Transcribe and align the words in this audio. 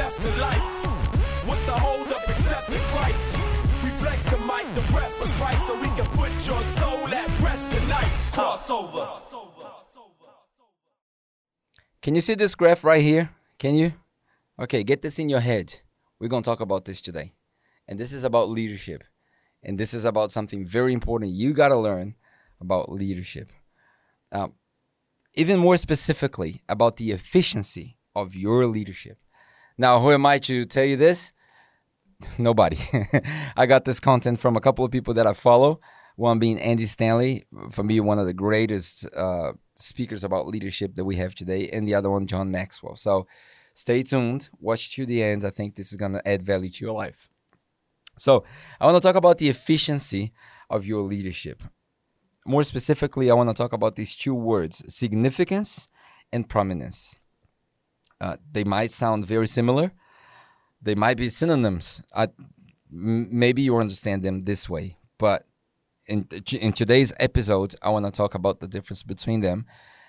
death 0.00 0.16
to 0.16 0.40
life. 0.40 0.66
What's 1.46 1.64
the 1.64 1.72
hold 1.72 2.08
up 2.08 2.24
except 2.26 2.66
Christ? 2.92 3.28
We 3.84 3.90
flex 4.00 4.24
the 4.32 4.38
mic, 4.50 4.66
the 4.74 4.84
breath 4.92 5.16
of 5.20 5.28
Christ, 5.38 5.66
so 5.66 5.74
we 5.78 5.88
can 5.98 6.06
put 6.20 6.32
your 6.48 6.62
soul 6.78 7.06
at 7.20 7.28
rest 7.40 7.70
tonight. 7.70 8.12
Crossover. 8.32 9.06
Can 12.00 12.14
you 12.14 12.22
see 12.22 12.34
this 12.34 12.54
graph 12.54 12.82
right 12.82 13.02
here? 13.02 13.28
Can 13.58 13.74
you? 13.74 13.92
Okay, 14.58 14.82
get 14.84 15.02
this 15.02 15.18
in 15.18 15.28
your 15.28 15.40
head. 15.40 15.80
We're 16.18 16.28
going 16.28 16.44
to 16.44 16.50
talk 16.50 16.60
about 16.60 16.86
this 16.86 17.02
today. 17.02 17.34
And 17.86 17.98
this 17.98 18.10
is 18.10 18.24
about 18.24 18.48
leadership. 18.48 19.04
And 19.62 19.78
this 19.78 19.92
is 19.92 20.06
about 20.06 20.32
something 20.32 20.64
very 20.64 20.94
important 20.94 21.32
you 21.32 21.52
got 21.52 21.68
to 21.68 21.76
learn 21.76 22.14
about 22.58 22.90
leadership. 22.90 23.50
Um, 24.32 24.54
even 25.34 25.58
more 25.60 25.76
specifically, 25.76 26.62
about 26.70 26.96
the 26.96 27.10
efficiency 27.10 27.98
of 28.16 28.34
your 28.34 28.64
leadership. 28.64 29.18
Now, 29.78 30.00
who 30.00 30.10
am 30.12 30.26
I 30.26 30.38
to 30.40 30.64
tell 30.64 30.84
you 30.84 30.96
this? 30.96 31.32
Nobody. 32.38 32.78
I 33.56 33.66
got 33.66 33.84
this 33.84 34.00
content 34.00 34.40
from 34.40 34.56
a 34.56 34.60
couple 34.60 34.84
of 34.84 34.90
people 34.90 35.14
that 35.14 35.26
I 35.26 35.32
follow. 35.32 35.80
One 36.16 36.38
being 36.38 36.58
Andy 36.58 36.84
Stanley, 36.84 37.44
for 37.70 37.82
me, 37.82 37.98
one 38.00 38.18
of 38.18 38.26
the 38.26 38.34
greatest 38.34 39.08
uh, 39.16 39.52
speakers 39.74 40.22
about 40.22 40.46
leadership 40.46 40.94
that 40.96 41.04
we 41.04 41.16
have 41.16 41.34
today, 41.34 41.70
and 41.72 41.88
the 41.88 41.94
other 41.94 42.10
one, 42.10 42.26
John 42.26 42.50
Maxwell. 42.50 42.96
So 42.96 43.26
stay 43.74 44.02
tuned, 44.02 44.50
watch 44.58 44.94
to 44.96 45.06
the 45.06 45.22
end. 45.22 45.44
I 45.44 45.50
think 45.50 45.76
this 45.76 45.92
is 45.92 45.96
going 45.96 46.12
to 46.12 46.28
add 46.28 46.42
value 46.42 46.70
to 46.70 46.84
your 46.84 46.94
life. 46.94 47.28
So 48.18 48.44
I 48.78 48.84
want 48.84 48.96
to 48.96 49.00
talk 49.00 49.16
about 49.16 49.38
the 49.38 49.48
efficiency 49.48 50.32
of 50.68 50.84
your 50.84 51.00
leadership. 51.00 51.62
More 52.46 52.64
specifically, 52.64 53.30
I 53.30 53.34
want 53.34 53.48
to 53.48 53.54
talk 53.54 53.72
about 53.72 53.96
these 53.96 54.14
two 54.14 54.34
words 54.34 54.82
significance 54.94 55.88
and 56.32 56.48
prominence. 56.48 57.19
Uh, 58.20 58.36
they 58.52 58.64
might 58.64 58.90
sound 58.90 59.26
very 59.26 59.48
similar, 59.48 59.92
they 60.82 60.94
might 60.94 61.16
be 61.16 61.28
synonyms. 61.28 62.02
I, 62.14 62.24
m- 62.92 63.28
maybe 63.30 63.62
you 63.62 63.76
understand 63.76 64.22
them 64.22 64.40
this 64.40 64.68
way, 64.68 64.96
but 65.18 65.46
in, 66.06 66.26
in 66.52 66.72
today's 66.72 67.12
episode, 67.18 67.74
I 67.82 67.90
want 67.90 68.04
to 68.06 68.10
talk 68.10 68.34
about 68.34 68.60
the 68.60 68.66
difference 68.66 69.02
between 69.02 69.40
them 69.40 69.66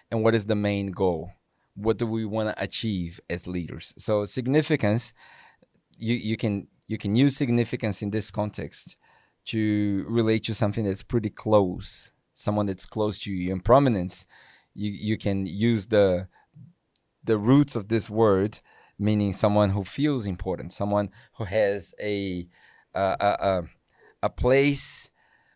and 0.09 0.23
what 0.23 0.35
is 0.35 0.45
the 0.45 0.55
main 0.55 0.91
goal. 0.91 1.31
What 1.75 1.97
do 1.97 2.05
we 2.05 2.25
want 2.25 2.50
to 2.50 2.63
achieve 2.63 3.22
as 3.30 3.47
leaders? 3.47 3.94
So 3.97 4.25
significance, 4.25 5.13
you, 5.97 6.16
you 6.16 6.35
can 6.35 6.67
you 6.88 6.97
can 6.97 7.16
use 7.16 7.38
significance 7.38 8.02
in 8.02 8.09
this 8.09 8.31
context 8.31 8.97
to 9.45 10.05
relate 10.09 10.44
to 10.44 10.53
something 10.53 10.83
that's 10.83 11.03
pretty 11.03 11.30
close, 11.30 12.11
someone 12.33 12.66
that's 12.66 12.85
close 12.85 13.17
to 13.19 13.31
you. 13.31 13.53
And 13.53 13.63
prominence, 13.63 14.25
you, 14.73 14.91
you 14.91 15.17
can 15.17 15.45
use 15.45 15.88
the 15.88 16.28
the 17.23 17.38
roots 17.38 17.75
of 17.75 17.88
this 17.88 18.09
word, 18.09 18.59
meaning 18.97 19.33
someone 19.33 19.72
who 19.72 19.83
feels 19.83 20.25
important, 20.25 20.73
someone 20.73 21.09
who 21.38 21.45
has 21.45 21.94
a 22.02 22.47
a, 22.94 23.16
a, 23.19 23.63
a 24.23 24.30
place 24.30 25.09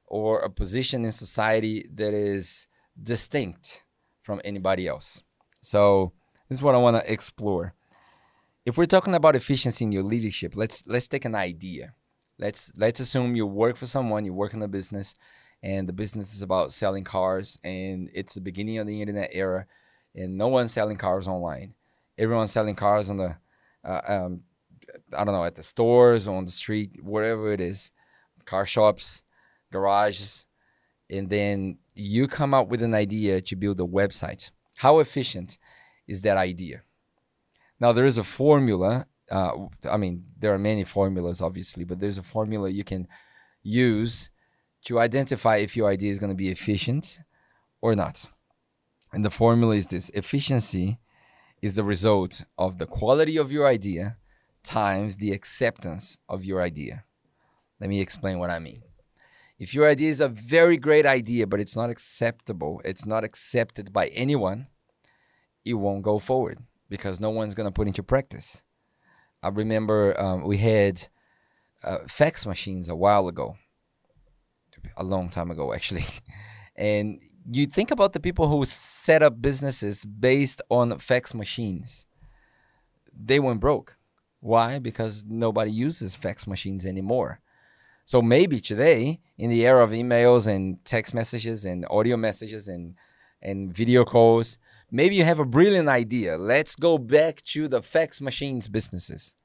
or 0.06 0.40
a 0.40 0.50
position 0.50 1.04
in 1.04 1.12
society 1.12 1.88
that 1.94 2.14
is 2.14 2.68
distinct 3.02 3.84
from 4.24 4.42
anybody 4.46 4.88
else. 4.88 5.22
So 5.62 6.14
this 6.48 6.60
is 6.60 6.64
what 6.64 6.76
I 6.76 6.80
want 6.80 6.98
to 6.98 7.12
explore. 7.12 7.74
If 8.66 8.78
we're 8.78 8.86
talking 8.86 9.16
about 9.16 9.36
efficiency 9.36 9.86
in 9.86 9.92
your 9.92 10.04
leadership, 10.04 10.54
let's 10.56 10.84
let's 10.88 11.08
take 11.08 11.26
an 11.26 11.36
idea. 11.36 11.94
Let's 12.40 12.72
let's 12.76 13.00
assume 13.00 13.36
you 13.36 13.46
work 13.46 13.78
for 13.78 13.86
someone, 13.86 14.26
you 14.26 14.34
work 14.34 14.54
in 14.54 14.62
a 14.62 14.68
business, 14.68 15.16
and 15.62 15.88
the 15.88 15.94
business 15.94 16.34
is 16.34 16.42
about 16.42 16.72
selling 16.72 17.04
cars, 17.04 17.60
and 17.64 18.10
it's 18.14 18.34
the 18.34 18.42
beginning 18.42 18.78
of 18.78 18.88
the 18.88 19.02
internet 19.02 19.30
era, 19.34 19.68
and 20.16 20.38
no 20.38 20.48
one's 20.48 20.72
selling 20.72 20.98
cars 20.98 21.28
online. 21.28 21.74
Everyone's 22.18 22.52
selling 22.52 22.76
cars 22.76 23.10
on 23.10 23.18
the, 23.18 23.36
uh, 23.84 24.02
um, 24.08 24.42
I 25.16 25.24
don't 25.24 25.34
know, 25.34 25.44
at 25.44 25.56
the 25.56 25.64
stores, 25.64 26.28
on 26.28 26.46
the 26.46 26.52
street, 26.52 27.04
wherever 27.04 27.52
it 27.52 27.60
is, 27.60 27.92
car 28.46 28.66
shops, 28.66 29.24
garages, 29.72 30.46
and 31.10 31.30
then 31.30 31.78
you 31.94 32.28
come 32.28 32.54
up 32.54 32.68
with 32.70 32.82
an 32.82 32.94
idea 32.94 33.42
to 33.42 33.56
build 33.56 33.80
a 33.80 33.84
website. 33.84 34.52
How 34.78 35.00
efficient 35.00 35.58
is 36.08 36.22
that 36.22 36.38
idea? 36.38 36.84
Now 37.80 37.92
there 37.92 38.06
is 38.06 38.18
a 38.18 38.24
formula. 38.24 39.08
Uh, 39.30 39.68
I 39.90 39.98
mean, 39.98 40.26
there 40.40 40.54
are 40.54 40.60
many 40.60 40.84
formulas, 40.84 41.42
obviously, 41.42 41.84
but 41.84 42.00
there's 42.00 42.18
a 42.18 42.24
formula 42.24 42.70
you 42.70 42.84
can 42.84 43.08
use 43.64 44.30
to 44.86 45.00
identify 45.00 45.58
if 45.58 45.76
your 45.76 45.90
idea 45.90 46.12
is 46.12 46.20
going 46.20 46.30
to 46.30 46.36
be 46.36 46.50
efficient 46.50 47.20
or 47.82 47.96
not. 47.96 48.30
And 49.16 49.24
the 49.24 49.30
formula 49.30 49.78
is 49.78 49.88
this: 49.88 50.10
efficiency 50.10 51.00
is 51.62 51.76
the 51.76 51.86
result 51.86 52.44
of 52.58 52.80
the 52.80 52.86
quality 52.86 53.38
of 53.38 53.50
your 53.50 53.66
idea 53.66 54.18
times 54.62 55.16
the 55.16 55.32
acceptance 55.32 56.18
of 56.28 56.44
your 56.44 56.62
idea. 56.62 57.06
Let 57.80 57.90
me 57.90 58.02
explain 58.02 58.40
what 58.40 58.50
I 58.50 58.60
mean. 58.60 58.84
If 59.58 59.74
your 59.74 59.88
idea 59.88 60.10
is 60.10 60.20
a 60.20 60.28
very 60.28 60.76
great 60.76 61.06
idea, 61.06 61.48
but 61.48 61.62
it's 61.62 61.78
not 61.78 61.90
acceptable, 61.90 62.82
it's 62.84 63.06
not 63.06 63.24
accepted 63.24 63.94
by 63.94 64.08
anyone, 64.08 64.68
it 65.64 65.76
won't 65.76 66.04
go 66.04 66.20
forward 66.20 66.60
because 66.90 67.22
no 67.22 67.30
one's 67.30 67.56
going 67.56 67.70
to 67.70 67.72
put 67.72 67.88
into 67.88 68.04
practice. 68.04 68.64
I 69.42 69.48
remember 69.48 70.20
um, 70.20 70.44
we 70.44 70.58
had 70.58 71.08
uh, 71.82 72.00
fax 72.10 72.46
machines 72.46 72.90
a 72.90 72.96
while 72.98 73.30
ago, 73.30 73.56
a 74.98 75.06
long 75.06 75.30
time 75.30 75.52
ago, 75.52 75.74
actually. 75.74 76.04
and 76.76 77.22
you 77.52 77.66
think 77.66 77.92
about 77.92 78.14
the 78.14 78.20
people 78.20 78.48
who 78.48 78.66
set 78.66 79.22
up 79.22 79.42
businesses 79.42 80.04
based 80.04 80.62
on 80.70 80.98
fax 80.98 81.34
machines, 81.34 82.08
they 83.16 83.40
went 83.40 83.60
broke. 83.60 83.98
Why? 84.40 84.80
Because 84.80 85.24
nobody 85.28 85.72
uses 85.72 86.16
fax 86.16 86.48
machines 86.48 86.86
anymore. 86.86 87.40
So 88.06 88.22
maybe 88.22 88.62
today, 88.62 89.20
in 89.38 89.50
the 89.50 89.66
era 89.66 89.84
of 89.84 89.90
emails 89.90 90.48
and 90.48 90.84
text 90.86 91.14
messages 91.14 91.66
and 91.66 91.86
audio 91.90 92.18
messages 92.18 92.68
and 92.68 92.96
and 93.42 93.72
video 93.72 94.04
calls, 94.06 94.58
maybe 94.92 95.16
you 95.16 95.24
have 95.24 95.40
a 95.40 95.46
brilliant 95.46 95.88
idea. 95.88 96.38
Let's 96.38 96.76
go 96.76 96.98
back 96.98 97.44
to 97.54 97.68
the 97.68 97.82
fax 97.82 98.20
machines 98.20 98.68
businesses. 98.68 99.36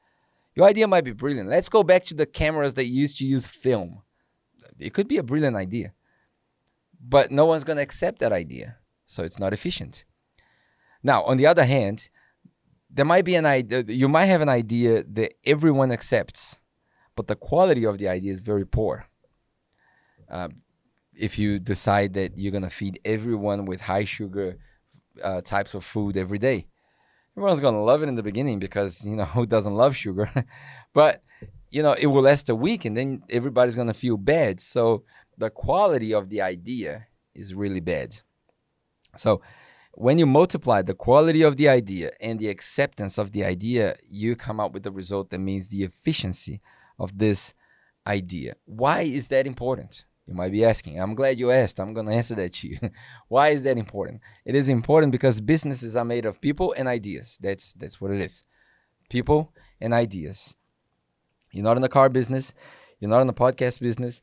Your 0.55 0.67
idea 0.67 0.89
might 0.89 1.05
be 1.05 1.13
brilliant. 1.13 1.49
Let's 1.49 1.69
go 1.69 1.83
back 1.83 2.05
to 2.05 2.15
the 2.15 2.27
cameras 2.27 2.75
that 2.75 2.87
used 2.87 3.19
to 3.19 3.27
use 3.27 3.47
film. 3.47 4.03
It 4.79 4.95
could 4.95 5.09
be 5.09 5.19
a 5.19 5.23
brilliant 5.23 5.57
idea. 5.57 5.93
But 7.03 7.31
no 7.31 7.47
one's 7.47 7.65
going 7.65 7.77
to 7.77 7.83
accept 7.83 8.19
that 8.19 8.33
idea. 8.33 8.77
So 9.07 9.25
it's 9.25 9.39
not 9.39 9.53
efficient. 9.53 10.05
Now, 11.03 11.23
on 11.25 11.37
the 11.37 11.47
other 11.47 11.65
hand, 11.65 12.11
there 12.93 13.05
might 13.05 13.25
be 13.25 13.37
an 13.37 13.47
idea, 13.47 13.85
you 13.87 14.09
might 14.09 14.27
have 14.27 14.41
an 14.41 14.49
idea 14.49 15.05
that 15.05 15.35
everyone 15.45 15.93
accepts, 15.93 16.59
but 17.17 17.27
the 17.27 17.37
quality 17.37 17.85
of 17.85 17.99
the 17.99 18.09
idea 18.09 18.33
is 18.33 18.41
very 18.41 18.67
poor. 18.67 19.07
Uh, 20.31 20.49
if 21.15 21.39
you 21.39 21.59
decide 21.59 22.15
that 22.15 22.37
you're 22.37 22.53
going 22.53 22.65
to 22.65 22.71
feed 22.71 23.01
everyone 23.05 23.65
with 23.65 23.81
high 23.81 24.05
sugar 24.05 24.59
uh, 25.23 25.41
types 25.41 25.75
of 25.75 25.85
food 25.85 26.17
every 26.17 26.39
day, 26.39 26.67
everyone's 27.37 27.61
going 27.61 27.75
to 27.75 27.81
love 27.81 28.03
it 28.03 28.09
in 28.09 28.15
the 28.15 28.23
beginning 28.23 28.59
because, 28.59 29.05
you 29.07 29.17
know, 29.17 29.25
who 29.37 29.47
doesn't 29.47 29.75
love 29.75 29.97
sugar? 29.97 30.31
but, 30.93 31.23
you 31.71 31.83
know, 31.83 31.93
it 31.93 32.07
will 32.07 32.23
last 32.23 32.49
a 32.49 32.55
week 32.55 32.85
and 32.85 32.97
then 32.97 33.23
everybody's 33.31 33.77
going 33.77 33.87
to 33.87 33.95
feel 33.95 34.17
bad. 34.17 34.61
So 34.61 35.05
the 35.41 35.51
quality 35.51 36.13
of 36.13 36.29
the 36.29 36.43
idea 36.43 37.07
is 37.35 37.55
really 37.55 37.81
bad. 37.81 38.21
So 39.17 39.41
when 39.95 40.19
you 40.19 40.27
multiply 40.27 40.83
the 40.83 40.95
quality 40.95 41.43
of 41.43 41.57
the 41.57 41.69
idea 41.69 42.11
and 42.21 42.39
the 42.39 42.49
acceptance 42.49 43.19
of 43.19 43.33
the 43.33 43.45
idea, 43.45 43.97
you 44.09 44.37
come 44.37 44.61
up 44.61 44.73
with 44.73 44.83
the 44.83 44.93
result 44.93 45.31
that 45.31 45.39
means 45.39 45.67
the 45.67 45.83
efficiency 45.83 46.61
of 46.99 47.19
this 47.19 47.55
idea. 48.07 48.55
Why 48.67 49.03
is 49.03 49.29
that 49.29 49.47
important? 49.47 50.05
You 50.27 50.35
might 50.35 50.53
be 50.53 50.65
asking. 50.65 51.01
I'm 51.01 51.15
glad 51.15 51.41
you 51.41 51.51
asked. 51.51 51.81
I'm 51.81 51.93
going 51.93 52.07
to 52.07 52.13
answer 52.13 52.37
that 52.37 52.53
to 52.53 52.69
you. 52.69 52.79
Why 53.29 53.49
is 53.49 53.65
that 53.65 53.79
important? 53.79 54.21
It 54.45 54.55
is 54.55 54.69
important 54.69 55.11
because 55.11 55.41
businesses 55.41 55.97
are 55.97 56.05
made 56.05 56.25
of 56.25 56.41
people 56.41 56.73
and 56.77 56.87
ideas. 56.87 57.37
That's 57.41 57.73
that's 57.73 58.01
what 58.01 58.13
it 58.13 58.21
is. 58.21 58.45
People 59.09 59.53
and 59.81 59.93
ideas. 59.93 60.55
You're 61.51 61.65
not 61.65 61.77
in 61.77 61.83
the 61.83 61.89
car 61.89 62.09
business, 62.09 62.55
you're 63.01 63.11
not 63.11 63.23
in 63.23 63.27
the 63.27 63.33
podcast 63.33 63.81
business, 63.81 64.23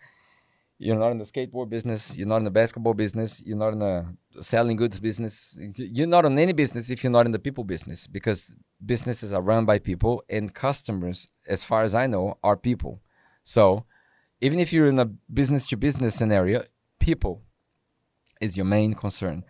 you're 0.79 0.97
not 0.97 1.11
in 1.11 1.17
the 1.17 1.25
skateboard 1.25 1.69
business, 1.69 2.15
you're 2.17 2.27
not 2.27 2.37
in 2.37 2.43
the 2.43 2.51
basketball 2.51 2.93
business, 2.93 3.41
you're 3.43 3.57
not 3.57 3.73
in 3.73 3.79
the 3.79 4.05
selling 4.41 4.77
goods 4.77 4.99
business. 4.99 5.57
You're 5.77 6.07
not 6.07 6.25
in 6.25 6.37
any 6.37 6.53
business 6.53 6.89
if 6.89 7.03
you're 7.03 7.11
not 7.11 7.25
in 7.25 7.31
the 7.31 7.39
people 7.39 7.63
business 7.63 8.05
because 8.05 8.55
businesses 8.85 9.33
are 9.33 9.41
run 9.41 9.65
by 9.65 9.79
people 9.79 10.23
and 10.29 10.53
customers, 10.53 11.29
as 11.47 11.63
far 11.63 11.81
as 11.81 11.95
I 11.95 12.05
know, 12.05 12.37
are 12.43 12.55
people. 12.55 13.01
So, 13.43 13.85
even 14.39 14.59
if 14.59 14.71
you're 14.71 14.87
in 14.87 14.99
a 14.99 15.05
business 15.05 15.65
to 15.67 15.77
business 15.77 16.13
scenario, 16.13 16.63
people 16.99 17.41
is 18.39 18.55
your 18.55 18.67
main 18.67 18.93
concern. 18.93 19.43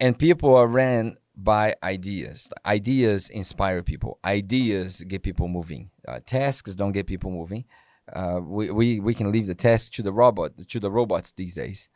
And 0.00 0.18
people 0.18 0.54
are 0.54 0.66
ran 0.66 1.16
by 1.36 1.74
ideas. 1.82 2.48
Ideas 2.64 3.28
inspire 3.28 3.82
people. 3.82 4.18
Ideas 4.24 5.02
get 5.02 5.22
people 5.22 5.48
moving. 5.48 5.90
Uh, 6.08 6.20
tasks 6.24 6.74
don't 6.74 6.92
get 6.92 7.06
people 7.06 7.30
moving. 7.30 7.66
Uh, 8.12 8.40
we, 8.42 8.70
we, 8.70 9.00
we 9.00 9.14
can 9.14 9.32
leave 9.32 9.46
the 9.46 9.54
task 9.54 9.92
to 9.92 10.02
the 10.02 10.12
robot 10.12 10.52
to 10.68 10.80
the 10.80 10.90
robots 10.90 11.32
these 11.32 11.54
days. 11.54 11.88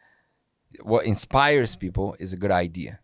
What 0.83 1.07
inspires 1.07 1.77
people 1.77 2.17
is 2.19 2.33
a 2.33 2.37
good 2.37 2.51
idea. 2.51 3.01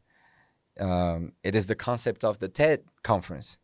Um, 0.79 1.33
it 1.43 1.55
is 1.55 1.67
the 1.67 1.75
concept 1.75 2.25
of 2.25 2.39
the 2.39 2.49
TED 2.49 2.83
conference. 3.03 3.59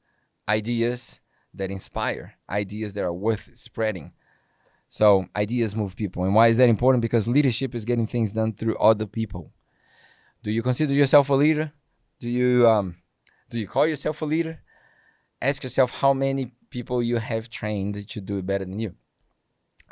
Ideas 0.49 1.21
that 1.55 1.71
inspire, 1.71 2.35
ideas 2.49 2.95
that 2.95 3.05
are 3.05 3.13
worth 3.13 3.51
spreading. 3.55 4.13
So 4.89 5.27
ideas 5.37 5.75
move 5.75 5.97
people. 5.97 6.25
And 6.25 6.35
why 6.35 6.49
is 6.49 6.59
that 6.59 6.69
important? 6.69 7.03
Because 7.03 7.27
leadership 7.27 7.75
is 7.75 7.85
getting 7.85 8.07
things 8.07 8.33
done 8.33 8.53
through 8.53 8.77
other 8.77 9.07
people. 9.07 9.53
Do 10.43 10.51
you 10.51 10.63
consider 10.63 10.93
yourself 10.93 11.29
a 11.31 11.35
leader? 11.35 11.73
Do 12.21 12.29
you 12.29 12.69
um, 12.69 12.97
do 13.51 13.59
you 13.59 13.67
call 13.67 13.87
yourself 13.87 14.23
a 14.23 14.25
leader? 14.25 14.61
Ask 15.41 15.63
yourself 15.63 15.91
how 15.91 16.13
many 16.13 16.53
people 16.71 17.03
you 17.03 17.19
have 17.19 17.51
trained 17.51 18.09
to 18.09 18.21
do 18.21 18.39
it 18.39 18.47
better 18.47 18.65
than 18.65 18.79
you. 18.79 18.95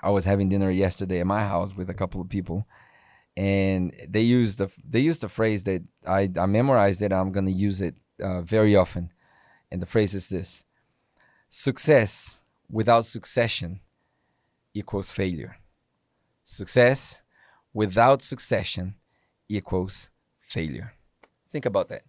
I 0.02 0.10
was 0.10 0.24
having 0.24 0.48
dinner 0.48 0.70
yesterday 0.70 1.20
at 1.20 1.26
my 1.26 1.42
house 1.42 1.76
with 1.76 1.90
a 1.90 1.94
couple 1.94 2.20
of 2.20 2.28
people, 2.28 2.66
and 3.36 3.94
they 4.08 4.22
used 4.22 4.58
the 4.58 4.70
they 4.88 5.00
used 5.00 5.22
the 5.22 5.28
phrase 5.28 5.64
that 5.64 5.82
I, 6.06 6.30
I 6.36 6.46
memorized 6.46 7.02
it. 7.02 7.12
I'm 7.12 7.32
gonna 7.32 7.50
use 7.50 7.80
it 7.80 7.94
uh, 8.22 8.42
very 8.42 8.76
often, 8.76 9.12
and 9.70 9.80
the 9.80 9.86
phrase 9.86 10.14
is 10.14 10.28
this: 10.28 10.64
Success 11.48 12.42
without 12.70 13.04
succession 13.04 13.80
equals 14.74 15.10
failure. 15.10 15.56
Success 16.44 17.22
without 17.72 18.22
succession 18.22 18.94
equals 19.48 20.10
failure. 20.40 20.92
Think 21.50 21.66
about 21.66 21.88
that. 21.88 22.02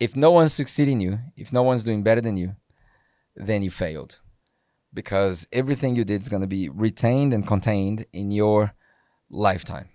If 0.00 0.14
no 0.14 0.30
one's 0.30 0.52
succeeding 0.52 1.00
you, 1.00 1.18
if 1.36 1.52
no 1.52 1.62
one's 1.62 1.82
doing 1.82 2.02
better 2.02 2.20
than 2.20 2.36
you, 2.36 2.56
then 3.34 3.62
you 3.62 3.70
failed. 3.70 4.18
Because 4.92 5.46
everything 5.52 5.96
you 5.96 6.04
did 6.04 6.22
is 6.22 6.28
going 6.28 6.42
to 6.42 6.48
be 6.48 6.68
retained 6.68 7.32
and 7.32 7.46
contained 7.46 8.06
in 8.12 8.30
your 8.30 8.74
lifetime. 9.30 9.90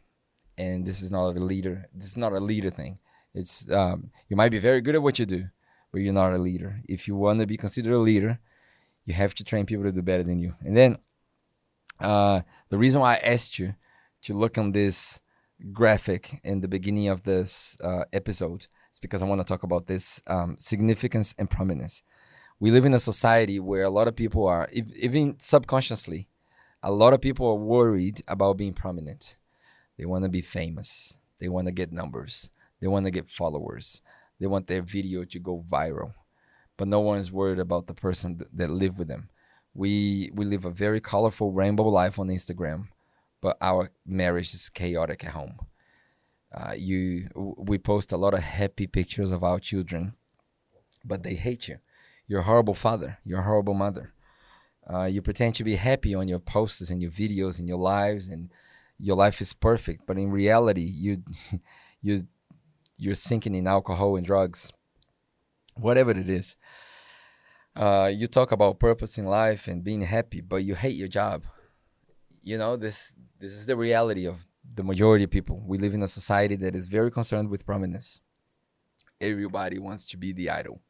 And 0.58 0.86
this 0.86 1.02
is 1.02 1.12
not 1.12 1.36
a 1.36 1.40
leader. 1.40 1.90
This 1.94 2.06
is 2.06 2.18
not 2.18 2.34
a 2.34 2.40
leader 2.40 2.70
thing. 2.70 3.00
It's 3.34 3.70
um, 3.72 4.12
you 4.30 4.36
might 4.36 4.52
be 4.52 4.60
very 4.60 4.82
good 4.82 4.96
at 4.96 5.02
what 5.02 5.18
you 5.18 5.26
do, 5.26 5.46
but 5.92 6.02
you're 6.02 6.14
not 6.14 6.34
a 6.34 6.38
leader. 6.38 6.82
If 6.88 7.08
you 7.08 7.16
want 7.16 7.40
to 7.40 7.48
be 7.48 7.58
considered 7.58 7.94
a 7.94 7.98
leader, 7.98 8.40
you 9.06 9.14
have 9.14 9.34
to 9.36 9.44
train 9.44 9.66
people 9.66 9.84
to 9.86 9.92
do 9.92 10.02
better 10.02 10.24
than 10.24 10.40
you. 10.40 10.54
And 10.62 10.78
then 10.78 10.98
uh, 12.00 12.42
the 12.70 12.78
reason 12.78 13.02
why 13.02 13.16
I 13.16 13.18
asked 13.18 13.58
you 13.58 13.76
to 14.24 14.34
look 14.34 14.58
on 14.58 14.72
this 14.72 15.20
graphic 15.72 16.40
in 16.44 16.62
the 16.62 16.68
beginning 16.68 17.08
of 17.08 17.24
this 17.24 17.78
uh, 17.84 18.04
episode 18.12 18.68
is 18.94 19.00
because 19.02 19.24
I 19.24 19.26
want 19.26 19.42
to 19.42 19.46
talk 19.46 19.64
about 19.64 19.88
this 19.88 20.22
um, 20.28 20.56
significance 20.60 21.34
and 21.38 21.50
prominence. 21.50 22.04
We 22.64 22.72
live 22.72 22.86
in 22.86 22.94
a 22.94 23.00
society 23.12 23.60
where 23.60 23.84
a 23.84 23.90
lot 23.90 24.08
of 24.08 24.16
people 24.16 24.48
are, 24.48 24.70
even 24.72 25.36
subconsciously, 25.40 26.30
a 26.82 26.92
lot 26.92 27.14
of 27.14 27.20
people 27.20 27.46
are 27.48 27.56
worried 27.56 28.22
about 28.28 28.58
being 28.58 28.74
prominent. 28.74 29.36
They 29.98 30.06
want 30.06 30.24
to 30.24 30.30
be 30.30 30.42
famous. 30.42 31.18
They 31.40 31.50
want 31.50 31.68
to 31.68 31.74
get 31.74 31.92
numbers. 31.92 32.50
They 32.80 32.88
want 32.88 33.06
to 33.06 33.12
get 33.12 33.30
followers. 33.30 34.02
They 34.40 34.48
want 34.48 34.68
their 34.68 34.82
video 34.82 35.26
to 35.26 35.40
go 35.40 35.66
viral 35.70 36.14
but 36.78 36.88
no 36.88 37.00
one 37.00 37.20
is 37.20 37.32
worried 37.32 37.60
about 37.60 37.88
the 37.88 37.94
person 37.94 38.38
th- 38.38 38.50
that 38.54 38.70
live 38.70 38.98
with 38.98 39.08
them. 39.08 39.30
We 39.74 40.32
we 40.34 40.46
live 40.46 40.66
a 40.66 40.72
very 40.72 41.00
colorful 41.00 41.52
rainbow 41.52 41.88
life 41.88 42.20
on 42.20 42.28
Instagram, 42.28 42.88
but 43.42 43.58
our 43.62 43.92
marriage 44.06 44.54
is 44.54 44.70
chaotic 44.70 45.24
at 45.24 45.32
home. 45.32 45.60
Uh, 46.54 46.74
you 46.76 47.30
we 47.36 47.78
post 47.78 48.12
a 48.12 48.18
lot 48.18 48.34
of 48.34 48.42
happy 48.42 48.88
pictures 48.88 49.32
of 49.32 49.44
our 49.44 49.60
children, 49.60 50.14
but 51.04 51.24
they 51.24 51.36
hate 51.36 51.68
you. 51.68 51.78
You're 52.34 52.42
a 52.42 52.46
horrible 52.46 52.74
father. 52.74 53.20
You're 53.24 53.42
a 53.42 53.44
horrible 53.44 53.76
mother. 53.76 54.12
Uh, 54.92 55.04
you 55.04 55.22
pretend 55.22 55.54
to 55.54 55.64
be 55.64 55.76
happy 55.76 56.16
on 56.16 56.28
your 56.28 56.40
posters 56.40 56.90
and 56.90 57.00
your 57.00 57.12
videos 57.12 57.60
and 57.60 57.68
your 57.68 57.78
lives, 57.78 58.28
and 58.28 58.50
your 58.98 59.16
life 59.16 59.40
is 59.40 59.54
perfect. 59.54 60.08
But 60.08 60.18
in 60.18 60.32
reality, 60.32 60.82
you 60.82 61.22
you 62.02 62.26
you're 62.98 63.14
sinking 63.14 63.54
in 63.54 63.68
alcohol 63.68 64.16
and 64.16 64.26
drugs 64.26 64.72
whatever 65.76 66.10
it 66.10 66.28
is. 66.28 66.56
Uh, 67.76 68.10
you 68.12 68.26
talk 68.26 68.52
about 68.52 68.80
purpose 68.80 69.20
in 69.20 69.26
life 69.26 69.68
and 69.68 69.84
being 69.84 70.02
happy, 70.02 70.42
but 70.42 70.64
you 70.64 70.74
hate 70.74 70.96
your 70.96 71.08
job. 71.08 71.44
You 72.42 72.58
know 72.58 72.76
this. 72.78 73.14
This 73.38 73.52
is 73.52 73.68
the 73.68 73.78
reality 73.78 74.26
of 74.26 74.48
the 74.74 74.84
majority 74.84 75.26
of 75.26 75.30
people. 75.30 75.62
We 75.64 75.78
live 75.78 75.94
in 75.94 76.02
a 76.02 76.08
society 76.08 76.56
that 76.56 76.74
is 76.74 76.88
very 76.88 77.12
concerned 77.12 77.52
with 77.52 77.64
prominence. 77.64 78.22
Everybody 79.22 79.78
wants 79.78 80.08
to 80.08 80.18
be 80.18 80.34
the 80.34 80.50
idol. 80.50 80.82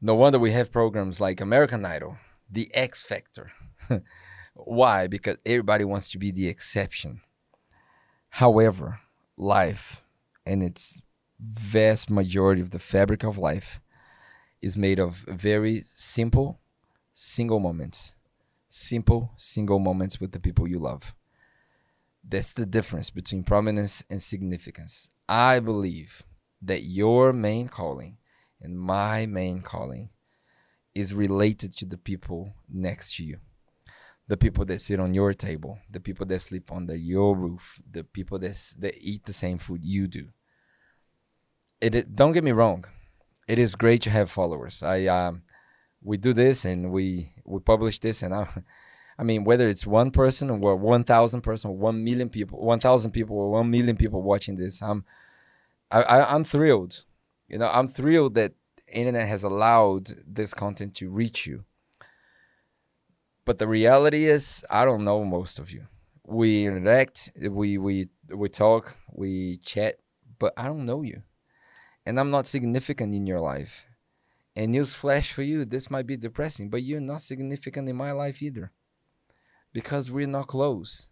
No 0.00 0.14
wonder 0.14 0.38
we 0.38 0.52
have 0.52 0.70
programs 0.70 1.20
like 1.20 1.40
American 1.40 1.84
Idol, 1.84 2.18
The 2.48 2.70
X 2.72 3.04
Factor. 3.04 3.50
Why? 4.54 5.08
Because 5.08 5.38
everybody 5.44 5.84
wants 5.84 6.08
to 6.10 6.18
be 6.18 6.30
the 6.30 6.46
exception. 6.46 7.20
However, 8.30 9.00
life 9.36 10.02
and 10.46 10.62
its 10.62 11.02
vast 11.40 12.10
majority 12.10 12.60
of 12.60 12.70
the 12.70 12.78
fabric 12.78 13.24
of 13.24 13.38
life 13.38 13.80
is 14.62 14.76
made 14.76 15.00
of 15.00 15.24
very 15.26 15.82
simple, 15.84 16.60
single 17.12 17.58
moments. 17.58 18.14
Simple, 18.70 19.32
single 19.36 19.80
moments 19.80 20.20
with 20.20 20.30
the 20.30 20.40
people 20.40 20.68
you 20.68 20.78
love. 20.78 21.14
That's 22.22 22.52
the 22.52 22.66
difference 22.66 23.10
between 23.10 23.42
prominence 23.42 24.04
and 24.08 24.22
significance. 24.22 25.10
I 25.28 25.58
believe 25.58 26.22
that 26.62 26.82
your 26.82 27.32
main 27.32 27.68
calling 27.68 28.18
and 28.60 28.78
my 28.78 29.26
main 29.26 29.60
calling 29.62 30.10
is 30.94 31.14
related 31.14 31.76
to 31.76 31.86
the 31.86 31.98
people 31.98 32.54
next 32.68 33.16
to 33.16 33.24
you. 33.24 33.38
The 34.26 34.36
people 34.36 34.64
that 34.66 34.82
sit 34.82 35.00
on 35.00 35.14
your 35.14 35.32
table, 35.32 35.78
the 35.90 36.00
people 36.00 36.26
that 36.26 36.40
sleep 36.40 36.70
under 36.70 36.94
your 36.94 37.34
roof, 37.34 37.80
the 37.90 38.04
people 38.04 38.38
that, 38.40 38.74
that 38.78 38.96
eat 39.00 39.24
the 39.24 39.32
same 39.32 39.58
food 39.58 39.84
you 39.84 40.06
do 40.06 40.28
it, 41.80 41.94
it 41.94 42.16
don't 42.16 42.32
get 42.32 42.44
me 42.44 42.52
wrong, 42.52 42.84
it 43.46 43.58
is 43.58 43.76
great 43.76 44.02
to 44.02 44.10
have 44.10 44.30
followers. 44.30 44.82
I 44.82 45.06
um, 45.06 45.42
we 46.02 46.16
do 46.16 46.32
this 46.32 46.64
and 46.64 46.90
we 46.90 47.32
we 47.44 47.60
publish 47.60 47.98
this 47.98 48.22
and 48.22 48.34
I, 48.34 48.48
I 49.18 49.22
mean 49.22 49.44
whether 49.44 49.68
it's 49.68 49.86
one 49.86 50.10
person 50.10 50.50
or 50.50 50.76
one 50.76 51.04
thousand 51.04 51.42
person 51.42 51.70
or 51.70 51.76
one 51.76 52.04
million 52.04 52.28
people, 52.28 52.60
one 52.60 52.80
thousand 52.80 53.12
people 53.12 53.36
or 53.36 53.50
one 53.50 53.70
million 53.70 53.96
people 53.96 54.22
watching 54.22 54.56
this, 54.56 54.82
I'm 54.82 55.04
I, 55.90 56.02
I 56.02 56.34
I'm 56.34 56.44
thrilled. 56.44 57.04
You 57.48 57.58
know, 57.58 57.68
I'm 57.68 57.88
thrilled 57.88 58.34
that 58.34 58.52
internet 58.86 59.28
has 59.28 59.42
allowed 59.42 60.12
this 60.26 60.54
content 60.54 60.94
to 60.96 61.10
reach 61.10 61.46
you. 61.46 61.64
But 63.44 63.58
the 63.58 63.68
reality 63.68 64.26
is, 64.26 64.64
I 64.70 64.84
don't 64.84 65.04
know 65.04 65.24
most 65.24 65.58
of 65.58 65.70
you. 65.70 65.86
We 66.24 66.66
interact, 66.66 67.32
we 67.40 67.78
we 67.78 68.08
we 68.28 68.48
talk, 68.48 68.96
we 69.10 69.58
chat, 69.64 69.96
but 70.38 70.52
I 70.56 70.66
don't 70.66 70.84
know 70.84 71.02
you 71.02 71.22
and 72.08 72.18
I'm 72.18 72.30
not 72.30 72.46
significant 72.46 73.14
in 73.14 73.26
your 73.26 73.38
life. 73.38 73.84
And 74.56 74.74
newsflash 74.74 75.30
for 75.30 75.42
you, 75.42 75.66
this 75.66 75.90
might 75.90 76.06
be 76.06 76.16
depressing, 76.16 76.70
but 76.70 76.82
you're 76.82 77.02
not 77.02 77.20
significant 77.20 77.86
in 77.86 77.96
my 77.96 78.12
life 78.12 78.40
either. 78.40 78.72
Because 79.74 80.10
we're 80.10 80.26
not 80.26 80.46
close. 80.46 81.10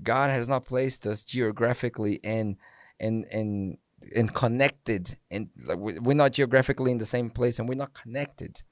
God 0.00 0.30
has 0.30 0.48
not 0.48 0.64
placed 0.64 1.04
us 1.04 1.24
geographically 1.24 2.20
and 2.22 2.58
and 3.00 3.24
and 3.24 3.78
and 4.14 4.32
connected 4.34 5.18
and 5.30 5.48
like 5.64 5.78
we're 5.78 6.14
not 6.14 6.32
geographically 6.32 6.92
in 6.92 6.98
the 6.98 7.06
same 7.06 7.30
place 7.30 7.58
and 7.58 7.68
we're 7.68 7.74
not 7.74 7.94
connected. 7.94 8.62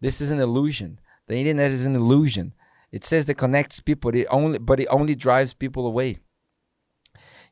This 0.00 0.20
is 0.20 0.30
an 0.30 0.40
illusion. 0.40 1.00
The 1.28 1.36
internet 1.36 1.70
is 1.70 1.86
an 1.86 1.94
illusion. 1.94 2.54
It 2.92 3.04
says 3.04 3.28
it 3.28 3.34
connects 3.34 3.80
people, 3.80 4.14
it 4.14 4.26
only 4.30 4.58
but 4.58 4.80
it 4.80 4.88
only 4.90 5.14
drives 5.14 5.52
people 5.52 5.86
away 5.86 6.18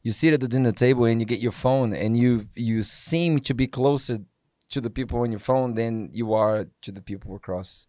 you 0.03 0.11
sit 0.11 0.35
at 0.35 0.41
the 0.41 0.49
dinner 0.49 0.73
table 0.73 1.05
and 1.05 1.21
you 1.21 1.27
get 1.27 1.41
your 1.41 1.53
phone 1.53 1.95
and 1.95 2.17
you 2.17 2.49
you 2.55 2.83
seem 2.83 3.41
to 3.41 3.55
be 3.55 3.67
closer 3.67 4.19
to 4.69 4.81
the 4.81 4.91
people 4.91 5.21
on 5.21 5.31
your 5.31 5.41
phone 5.41 5.75
than 5.75 6.11
you 6.13 6.33
are 6.33 6.67
to 6.83 6.91
the 6.91 7.03
people 7.03 7.37
across 7.37 7.87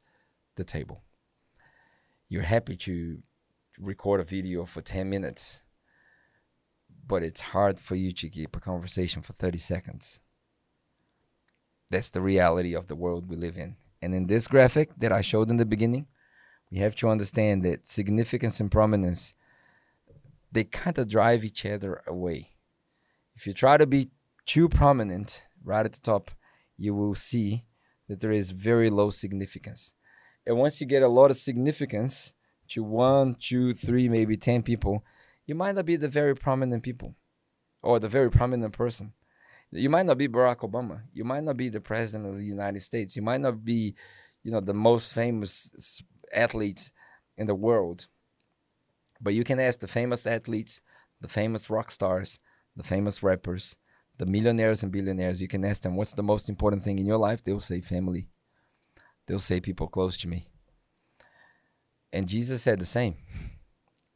the 0.55 0.63
table. 0.63 1.01
You're 2.29 2.43
happy 2.43 2.75
to 2.77 3.19
record 3.79 4.21
a 4.21 4.23
video 4.23 4.65
for 4.65 4.81
10 4.81 5.09
minutes, 5.09 5.62
but 7.05 7.23
it's 7.23 7.41
hard 7.41 7.79
for 7.79 7.95
you 7.95 8.11
to 8.13 8.29
keep 8.29 8.55
a 8.55 8.59
conversation 8.59 9.21
for 9.21 9.33
30 9.33 9.57
seconds. 9.57 10.21
That's 11.89 12.09
the 12.09 12.21
reality 12.21 12.73
of 12.73 12.87
the 12.87 12.95
world 12.95 13.29
we 13.29 13.35
live 13.35 13.57
in. 13.57 13.75
And 14.01 14.15
in 14.15 14.27
this 14.27 14.47
graphic 14.47 14.89
that 14.97 15.11
I 15.11 15.21
showed 15.21 15.49
in 15.49 15.57
the 15.57 15.65
beginning, 15.65 16.07
we 16.71 16.79
have 16.79 16.95
to 16.97 17.09
understand 17.09 17.63
that 17.63 17.87
significance 17.87 18.59
and 18.59 18.71
prominence 18.71 19.33
they 20.53 20.63
kind 20.63 20.97
of 20.99 21.09
drive 21.09 21.43
each 21.43 21.65
other 21.65 22.03
away. 22.05 22.51
If 23.35 23.47
you 23.47 23.53
try 23.53 23.77
to 23.77 23.87
be 23.87 24.11
too 24.45 24.69
prominent 24.69 25.43
right 25.63 25.85
at 25.85 25.93
the 25.93 25.99
top, 25.99 26.29
you 26.77 26.93
will 26.93 27.15
see 27.15 27.65
that 28.07 28.19
there 28.19 28.31
is 28.31 28.51
very 28.51 28.89
low 28.89 29.09
significance. 29.09 29.93
And 30.45 30.57
once 30.57 30.79
you 30.79 30.85
get 30.85 31.01
a 31.01 31.07
lot 31.07 31.31
of 31.31 31.37
significance 31.37 32.33
to 32.69 32.83
one, 32.83 33.35
two, 33.39 33.73
three, 33.73 34.07
maybe 34.07 34.37
10 34.37 34.61
people, 34.61 35.03
you 35.45 35.55
might 35.55 35.75
not 35.75 35.85
be 35.85 35.95
the 35.95 36.09
very 36.09 36.35
prominent 36.35 36.83
people 36.83 37.15
or 37.81 37.99
the 37.99 38.09
very 38.09 38.31
prominent 38.31 38.73
person. 38.73 39.13
You 39.71 39.89
might 39.89 40.05
not 40.05 40.17
be 40.17 40.27
Barack 40.27 40.59
Obama. 40.59 41.01
You 41.13 41.23
might 41.23 41.43
not 41.43 41.57
be 41.57 41.69
the 41.69 41.81
president 41.81 42.27
of 42.27 42.37
the 42.37 42.45
United 42.45 42.81
States. 42.81 43.15
You 43.15 43.21
might 43.21 43.41
not 43.41 43.65
be, 43.65 43.95
you 44.43 44.51
know, 44.51 44.59
the 44.59 44.73
most 44.73 45.13
famous 45.13 46.01
athlete 46.31 46.91
in 47.37 47.47
the 47.47 47.55
world. 47.55 48.07
But 49.19 49.33
you 49.33 49.43
can 49.43 49.59
ask 49.59 49.79
the 49.79 49.87
famous 49.87 50.27
athletes, 50.27 50.81
the 51.21 51.27
famous 51.27 51.69
rock 51.69 51.91
stars, 51.91 52.39
the 52.75 52.83
famous 52.83 53.23
rappers, 53.23 53.75
the 54.17 54.25
millionaires 54.25 54.83
and 54.83 54.91
billionaires. 54.91 55.41
You 55.41 55.47
can 55.47 55.65
ask 55.65 55.81
them 55.81 55.95
what's 55.95 56.13
the 56.13 56.23
most 56.23 56.49
important 56.49 56.83
thing 56.83 56.99
in 56.99 57.05
your 57.05 57.17
life. 57.17 57.43
They'll 57.43 57.59
say 57.59 57.81
family. 57.81 58.27
they'll 59.25 59.39
say 59.39 59.59
people 59.59 59.87
close 59.87 60.17
to 60.17 60.27
me. 60.27 60.47
And 62.11 62.27
Jesus 62.27 62.61
said 62.61 62.79
the 62.79 62.85
same. 62.85 63.15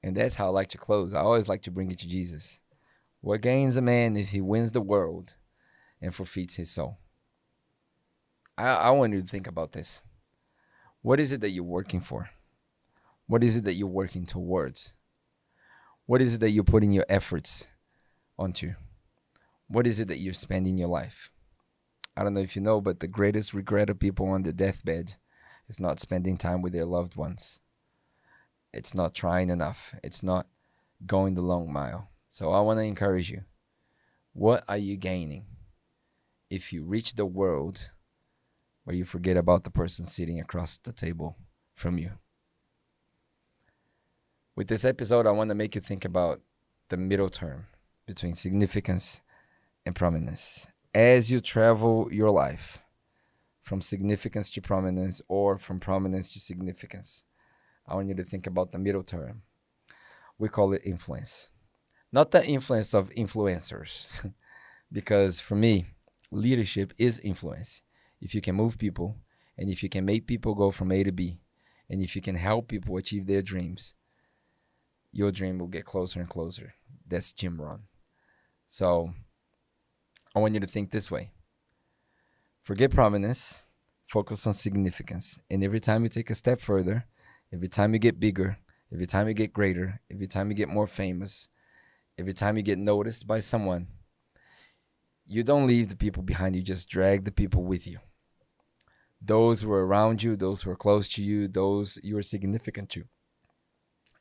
And 0.04 0.16
that's 0.16 0.36
how 0.36 0.48
I 0.48 0.50
like 0.50 0.70
to 0.70 0.77
close. 0.77 1.13
I 1.13 1.20
always 1.20 1.50
like 1.50 1.63
to 1.63 1.72
bring 1.72 1.92
it 1.92 2.00
to 2.00 2.08
Jesus. 2.08 2.60
What 3.22 3.42
gains 3.42 3.77
a 3.77 3.82
man 3.82 4.16
if 4.16 4.30
he 4.30 4.42
wins 4.42 4.72
the 4.72 4.82
world 4.82 5.36
and 6.01 6.13
forfeits 6.13 6.56
his 6.56 6.70
soul? 6.70 6.98
I, 8.58 8.68
I 8.68 8.89
want 8.92 9.13
you 9.13 9.22
to 9.22 9.27
think 9.27 9.48
about 9.48 9.74
this. 9.74 10.04
What 11.01 11.20
is 11.20 11.32
it 11.32 11.42
that 11.42 11.50
you're 11.50 11.63
working 11.63 12.01
for? 12.01 12.30
What 13.27 13.44
is 13.44 13.56
it 13.56 13.66
that 13.66 13.74
you're 13.74 13.88
working 13.88 14.25
towards? 14.25 14.96
What 16.06 16.22
is 16.22 16.36
it 16.36 16.39
that 16.39 16.51
you're 16.51 16.63
putting 16.63 16.92
your 16.92 17.06
efforts 17.10 17.68
onto? 18.39 18.74
What 19.68 19.86
is 19.86 20.00
it 20.00 20.08
that 20.08 20.20
you're 20.20 20.34
spending 20.34 20.77
your 20.77 20.88
life? 20.88 21.30
I 22.16 22.24
don't 22.24 22.34
know 22.34 22.39
if 22.42 22.56
you 22.56 22.62
know, 22.62 22.80
but 22.82 23.00
the 23.00 23.08
greatest 23.08 23.54
regret 23.54 23.89
of 23.89 24.00
people 24.00 24.30
on 24.30 24.44
their 24.44 24.54
deathbed 24.54 25.16
is 25.68 25.80
not 25.80 26.00
spending 26.00 26.38
time 26.38 26.62
with 26.62 26.74
their 26.74 26.86
loved 26.86 27.16
ones. 27.16 27.60
It's 28.74 28.94
not 28.94 29.16
trying 29.16 29.50
enough. 29.50 29.96
It's 30.04 30.24
not 30.24 30.48
going 31.06 31.36
the 31.36 31.42
long 31.42 31.72
mile. 31.72 32.10
So 32.30 32.52
I 32.52 32.62
want 32.62 32.80
to 32.80 32.84
encourage 32.84 33.30
you. 33.30 33.44
What 34.34 34.64
are 34.68 34.78
you 34.78 34.98
gaining 34.98 35.46
if 36.50 36.72
you 36.72 36.84
reach 36.84 37.16
the 37.16 37.26
world 37.26 37.92
where 38.84 38.96
you 38.96 39.06
forget 39.06 39.38
about 39.38 39.64
the 39.64 39.72
person 39.72 40.06
sitting 40.06 40.40
across 40.40 40.78
the 40.78 40.94
table 40.94 41.38
from 41.74 41.98
you? 41.98 42.12
With 44.56 44.68
this 44.68 44.86
episode, 44.86 45.28
I 45.28 45.32
want 45.32 45.50
to 45.50 45.56
make 45.56 45.76
you 45.76 45.82
think 45.82 46.06
about 46.06 46.42
the 46.90 46.98
middle 46.98 47.30
term 47.30 47.68
between 48.06 48.34
significance 48.34 49.22
and 49.86 49.96
prominence. 49.96 50.68
As 50.94 51.32
you 51.32 51.40
travel 51.40 52.10
your 52.12 52.32
life 52.32 52.80
from 53.62 53.82
significance 53.82 54.50
to 54.52 54.62
prominence 54.62 55.22
or 55.28 55.58
from 55.58 55.80
prominence 55.80 56.32
to 56.34 56.40
significance, 56.40 57.26
I 57.88 57.96
want 57.96 58.10
you 58.10 58.15
to 58.15 58.24
think 58.24 58.48
about 58.48 58.72
the 58.72 58.79
middle 58.79 59.03
term. 59.03 59.44
We 60.38 60.50
call 60.50 60.74
it 60.74 60.82
influence. 60.84 61.51
Not 62.12 62.32
the 62.32 62.46
influence 62.46 62.94
of 62.94 63.10
influencers, 63.12 64.32
because 64.91 65.39
for 65.39 65.56
me, 65.56 65.88
leadership 66.32 66.94
is 66.98 67.20
influence. 67.20 67.82
If 68.22 68.34
you 68.34 68.41
can 68.41 68.56
move 68.56 68.77
people 68.77 69.17
and 69.58 69.70
if 69.70 69.84
you 69.84 69.89
can 69.89 70.06
make 70.06 70.27
people 70.27 70.56
go 70.56 70.72
from 70.72 70.91
A 70.91 71.03
to 71.03 71.12
B, 71.12 71.39
and 71.89 72.01
if 72.01 72.15
you 72.15 72.22
can 72.22 72.36
help 72.36 72.67
people 72.67 72.98
achieve 72.98 73.27
their 73.27 73.41
dreams, 73.41 73.96
your 75.12 75.32
dream 75.32 75.58
will 75.58 75.67
get 75.67 75.86
closer 75.86 76.20
and 76.20 76.29
closer. 76.29 76.75
That's 77.08 77.32
Jim 77.32 77.60
Rohn. 77.60 77.84
So 78.67 79.13
I 80.36 80.39
want 80.39 80.53
you 80.53 80.60
to 80.60 80.67
think 80.67 80.91
this 80.91 81.10
way 81.10 81.32
forget 82.62 82.91
prominence, 82.91 83.65
focus 84.08 84.46
on 84.46 84.53
significance. 84.53 85.39
And 85.50 85.63
every 85.63 85.79
time 85.79 86.03
you 86.03 86.10
take 86.10 86.29
a 86.29 86.36
step 86.36 86.60
further, 86.60 87.06
every 87.54 87.68
time 87.68 87.94
you 87.94 88.00
get 88.00 88.20
bigger, 88.20 88.58
every 88.94 89.06
time 89.06 89.27
you 89.27 89.34
get 89.34 89.54
greater, 89.54 90.01
every 90.12 90.27
time 90.27 90.50
you 90.50 90.56
get 90.56 90.70
more 90.70 90.88
famous, 90.88 91.50
every 92.18 92.34
time 92.34 92.58
you 92.58 92.63
get 92.63 92.77
noticed 92.77 93.27
by 93.27 93.39
someone, 93.39 93.88
you 95.25 95.44
don't 95.44 95.68
leave 95.68 95.89
the 95.89 95.96
people 95.96 96.24
behind, 96.24 96.56
you 96.56 96.62
just 96.62 96.89
drag 96.89 97.25
the 97.25 97.32
people 97.32 97.63
with 97.63 97.86
you. 97.86 98.00
Those 99.22 99.62
who 99.62 99.72
are 99.72 99.86
around 99.86 100.24
you, 100.24 100.36
those 100.36 100.62
who 100.62 100.72
are 100.72 100.75
close 100.75 101.08
to 101.10 101.24
you, 101.24 101.48
those 101.48 102.00
you 102.04 102.18
are 102.18 102.24
significant 102.24 102.89
to 102.92 103.06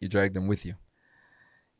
you 0.00 0.08
drag 0.08 0.34
them 0.34 0.46
with 0.46 0.64
you. 0.64 0.74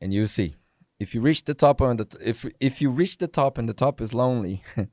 And 0.00 0.12
you 0.12 0.26
see 0.26 0.57
if 0.99 1.15
you 1.15 1.21
reach 1.21 1.45
the 1.45 1.55
top 1.55 1.81
and 1.81 1.99
the 1.99 2.19
if 2.25 2.47
if 2.61 2.81
you 2.81 2.91
reach 2.91 3.19
the 3.19 3.29
top 3.29 3.59
and 3.59 3.69
the 3.69 3.75
top 3.75 4.00
is 4.00 4.15
lonely 4.15 4.62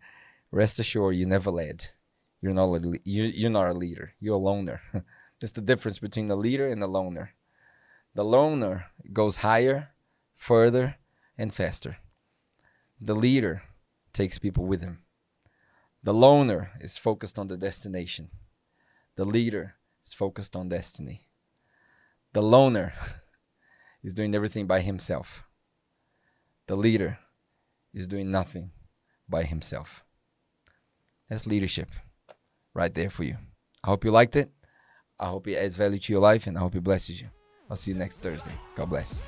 rest 0.51 0.79
assured 0.79 1.15
you 1.15 1.25
never 1.25 1.51
led. 1.51 1.87
You're 2.41 2.53
not 2.53 2.73
a, 2.73 2.99
you're, 3.05 3.27
you're 3.27 3.49
not 3.49 3.69
a 3.69 3.73
leader. 3.73 4.13
You're 4.19 4.35
a 4.35 4.37
loner 4.37 4.81
that's 5.43 5.51
the 5.51 5.59
difference 5.59 5.99
between 5.99 6.29
the 6.29 6.37
leader 6.37 6.67
and 6.67 6.81
the 6.81 6.87
loner 6.87 7.31
the 8.15 8.23
loner 8.23 8.85
goes 9.11 9.37
higher 9.37 9.89
further 10.37 10.95
and 11.37 11.53
faster 11.53 11.97
the 13.01 13.15
leader 13.15 13.63
takes 14.13 14.39
people 14.39 14.65
with 14.65 14.81
him 14.81 14.99
the 16.01 16.13
loner 16.13 16.71
is 16.79 16.97
focused 16.97 17.37
on 17.37 17.47
the 17.47 17.57
destination 17.57 18.29
the 19.17 19.25
leader 19.25 19.75
is 20.01 20.13
focused 20.13 20.55
on 20.55 20.69
destiny 20.69 21.27
the 22.31 22.41
loner 22.41 22.93
is 24.03 24.13
doing 24.13 24.35
everything 24.35 24.67
by 24.67 24.81
himself. 24.81 25.43
The 26.67 26.75
leader 26.75 27.19
is 27.93 28.07
doing 28.07 28.31
nothing 28.31 28.71
by 29.29 29.43
himself. 29.43 30.03
That's 31.29 31.47
leadership 31.47 31.89
right 32.73 32.93
there 32.93 33.09
for 33.09 33.23
you. 33.23 33.37
I 33.83 33.87
hope 33.87 34.03
you 34.03 34.11
liked 34.11 34.35
it. 34.35 34.51
I 35.19 35.27
hope 35.27 35.47
it 35.47 35.55
adds 35.55 35.75
value 35.75 35.99
to 35.99 36.13
your 36.13 36.21
life 36.21 36.47
and 36.47 36.57
I 36.57 36.61
hope 36.61 36.75
it 36.75 36.83
blesses 36.83 37.21
you. 37.21 37.27
I'll 37.69 37.75
see 37.75 37.91
you 37.91 37.97
next 37.97 38.21
Thursday. 38.21 38.51
God 38.75 38.89
bless. 38.89 39.23